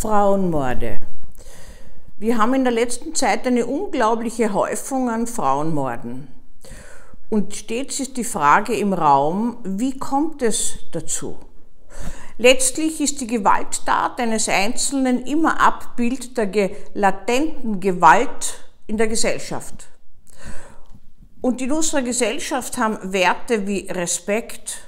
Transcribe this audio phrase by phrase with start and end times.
[0.00, 0.98] Frauenmorde.
[2.16, 6.28] Wir haben in der letzten Zeit eine unglaubliche Häufung an Frauenmorden.
[7.28, 11.38] Und stets ist die Frage im Raum, wie kommt es dazu?
[12.38, 18.54] Letztlich ist die Gewalttat eines Einzelnen immer Abbild der latenten Gewalt
[18.86, 19.86] in der Gesellschaft.
[21.42, 24.78] Und in unserer Gesellschaft haben Werte wie Respekt,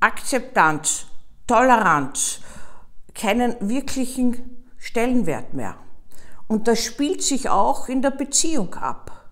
[0.00, 1.04] Akzeptanz,
[1.46, 2.40] Toleranz
[3.16, 5.76] keinen wirklichen Stellenwert mehr.
[6.48, 9.30] Und das spielt sich auch in der Beziehung ab.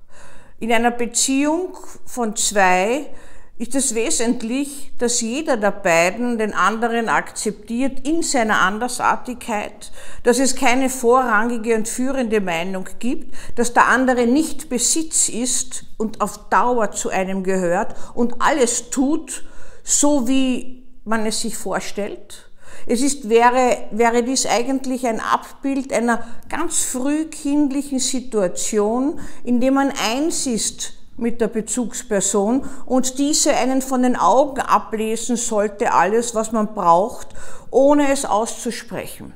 [0.58, 3.10] In einer Beziehung von zwei
[3.56, 9.92] ist es wesentlich, dass jeder der beiden den anderen akzeptiert in seiner Andersartigkeit,
[10.24, 16.20] dass es keine vorrangige und führende Meinung gibt, dass der andere nicht Besitz ist und
[16.20, 19.44] auf Dauer zu einem gehört und alles tut,
[19.84, 22.50] so wie man es sich vorstellt.
[22.86, 29.92] Es ist, wäre, wäre dies eigentlich ein Abbild einer ganz frühkindlichen Situation, in der man
[30.12, 36.52] eins ist mit der Bezugsperson und diese einen von den Augen ablesen sollte, alles, was
[36.52, 37.28] man braucht,
[37.70, 39.32] ohne es auszusprechen.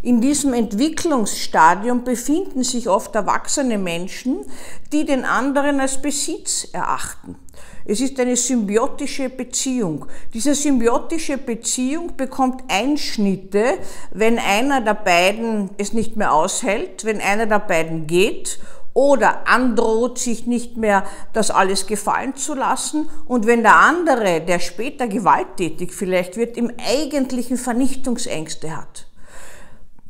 [0.00, 4.44] In diesem Entwicklungsstadium befinden sich oft erwachsene Menschen,
[4.92, 7.36] die den anderen als Besitz erachten.
[7.84, 10.06] Es ist eine symbiotische Beziehung.
[10.32, 13.78] Diese symbiotische Beziehung bekommt Einschnitte,
[14.12, 18.60] wenn einer der beiden es nicht mehr aushält, wenn einer der beiden geht
[18.94, 23.08] oder androht, sich nicht mehr das alles gefallen zu lassen.
[23.26, 29.06] Und wenn der andere, der später gewalttätig vielleicht wird, im eigentlichen Vernichtungsängste hat.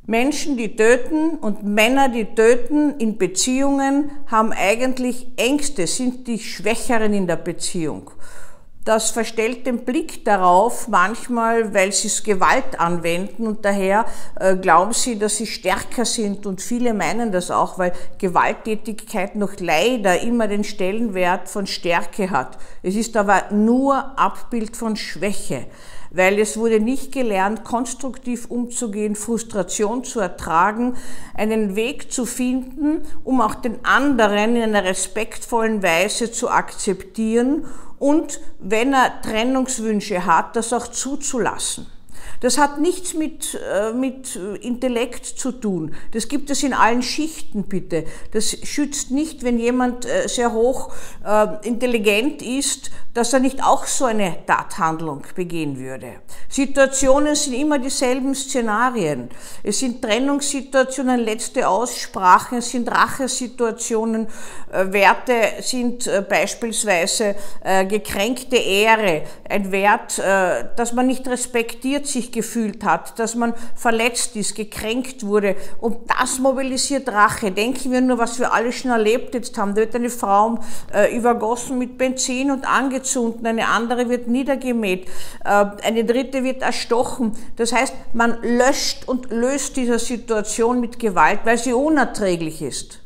[0.06, 7.14] Menschen, die töten und Männer, die töten in Beziehungen, haben eigentlich Ängste, sind die Schwächeren
[7.14, 8.10] in der Beziehung.
[8.84, 14.06] Das verstellt den Blick darauf, manchmal, weil sie es Gewalt anwenden und daher
[14.40, 19.52] äh, glauben sie, dass sie stärker sind und viele meinen das auch, weil Gewalttätigkeit noch
[19.60, 22.58] leider immer den Stellenwert von Stärke hat.
[22.82, 25.66] Es ist aber nur Abbild von Schwäche
[26.12, 30.96] weil es wurde nicht gelernt, konstruktiv umzugehen, Frustration zu ertragen,
[31.34, 37.64] einen Weg zu finden, um auch den anderen in einer respektvollen Weise zu akzeptieren
[37.98, 41.86] und wenn er Trennungswünsche hat, das auch zuzulassen.
[42.40, 45.94] Das hat nichts mit, äh, mit Intellekt zu tun.
[46.12, 48.04] Das gibt es in allen Schichten bitte.
[48.32, 50.92] Das schützt nicht, wenn jemand äh, sehr hoch
[51.24, 56.14] äh, intelligent ist, dass er nicht auch so eine Tathandlung begehen würde.
[56.48, 59.28] Situationen sind immer dieselben Szenarien.
[59.62, 64.28] Es sind Trennungssituationen, letzte Aussprachen, es sind Rachesituationen,
[64.70, 67.34] Werte sind beispielsweise
[67.86, 74.54] gekränkte Ehre, ein Wert, dass man nicht respektiert sich gefühlt hat, dass man verletzt ist,
[74.54, 75.56] gekränkt wurde.
[75.80, 77.50] Und das mobilisiert Rache.
[77.50, 79.74] Denken wir nur, was wir alle schon erlebt jetzt haben.
[79.74, 80.58] Da wird eine Frau
[80.92, 85.08] äh, übergossen mit Benzin und angezündet, eine andere wird niedergemäht,
[85.44, 87.36] äh, eine dritte wird erstochen.
[87.56, 93.00] Das heißt, man löscht und löst diese Situation mit Gewalt, weil sie unerträglich ist.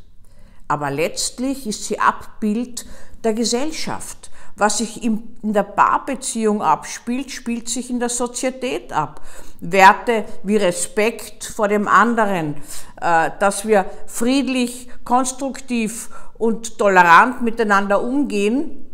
[0.67, 2.85] Aber letztlich ist sie Abbild
[3.23, 4.29] der Gesellschaft.
[4.57, 9.21] Was sich in der Paarbeziehung abspielt, spielt sich in der Sozietät ab.
[9.59, 12.55] Werte wie Respekt vor dem anderen,
[12.99, 16.09] äh, dass wir friedlich, konstruktiv
[16.39, 18.87] und tolerant miteinander umgehen,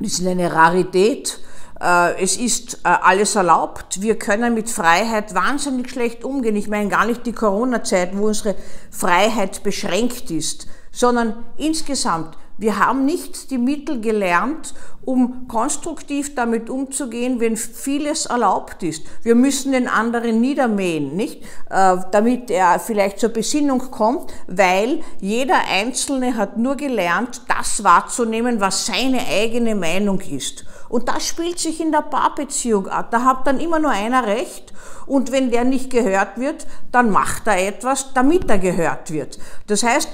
[0.00, 1.40] ist eine Rarität.
[1.80, 4.02] Äh, es ist äh, alles erlaubt.
[4.02, 6.56] Wir können mit Freiheit wahnsinnig schlecht umgehen.
[6.56, 8.54] Ich meine gar nicht die Corona-Zeit, wo unsere
[8.90, 14.74] Freiheit beschränkt ist, sondern insgesamt wir haben nicht die Mittel gelernt,
[15.04, 19.04] um konstruktiv damit umzugehen, wenn vieles erlaubt ist.
[19.22, 21.42] Wir müssen den anderen niedermähen, nicht?
[21.70, 28.60] Äh, damit er vielleicht zur Besinnung kommt, weil jeder Einzelne hat nur gelernt, das wahrzunehmen,
[28.60, 30.64] was seine eigene Meinung ist.
[30.88, 33.10] Und das spielt sich in der Paarbeziehung ab.
[33.10, 34.72] Da hat dann immer nur einer recht
[35.06, 39.38] und wenn der nicht gehört wird, dann macht er etwas, damit er gehört wird.
[39.66, 40.08] Das heißt,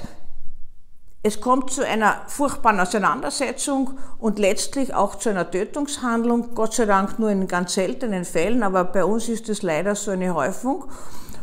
[1.25, 7.17] es kommt zu einer furchtbaren Auseinandersetzung und letztlich auch zu einer Tötungshandlung, Gott sei Dank
[7.17, 10.83] nur in ganz seltenen Fällen, aber bei uns ist es leider so eine Häufung.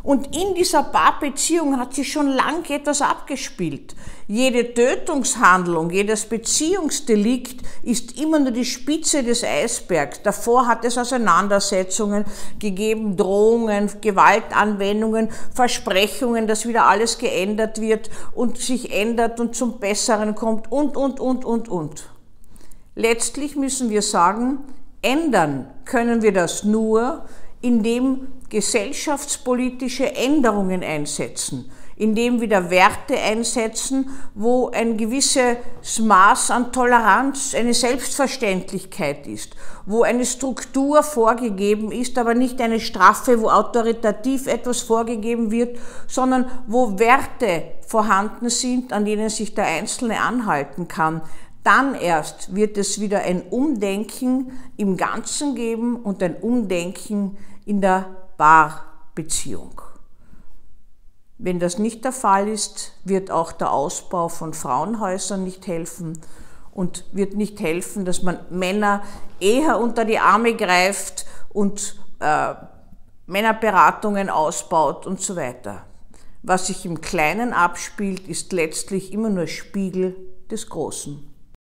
[0.03, 3.95] Und in dieser Paarbeziehung hat sich schon lang etwas abgespielt.
[4.27, 10.23] Jede Tötungshandlung, jedes Beziehungsdelikt ist immer nur die Spitze des Eisbergs.
[10.23, 12.25] Davor hat es Auseinandersetzungen
[12.59, 20.35] gegeben, Drohungen, Gewaltanwendungen, Versprechungen, dass wieder alles geändert wird und sich ändert und zum Besseren
[20.35, 22.11] kommt und, und, und, und, und.
[22.95, 24.59] Letztlich müssen wir sagen,
[25.03, 27.25] ändern können wir das nur,
[27.61, 31.71] indem gesellschaftspolitische Änderungen einsetzen,
[32.01, 39.55] indem wieder Werte einsetzen, wo ein gewisses Maß an Toleranz eine Selbstverständlichkeit ist,
[39.85, 46.47] wo eine Struktur vorgegeben ist, aber nicht eine Strafe, wo autoritativ etwas vorgegeben wird, sondern
[46.67, 51.21] wo Werte vorhanden sind, an denen sich der Einzelne anhalten kann.
[51.65, 57.37] Dann erst wird es wieder ein Umdenken im Ganzen geben und ein Umdenken
[57.67, 58.07] in der
[58.39, 59.90] Paarbeziehung.
[61.43, 66.21] Wenn das nicht der Fall ist, wird auch der Ausbau von Frauenhäusern nicht helfen
[66.71, 69.03] und wird nicht helfen, dass man Männer
[69.41, 72.55] eher unter die Arme greift und äh,
[73.27, 75.87] Männerberatungen ausbaut und so weiter.
[76.43, 80.17] Was sich im Kleinen abspielt, ist letztlich immer nur Spiegel
[80.51, 81.30] des Großen.